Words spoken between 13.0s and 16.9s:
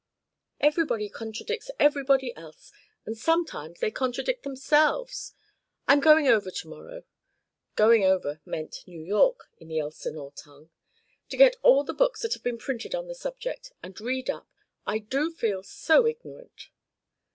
the subject, and read up. I do feel so ignorant."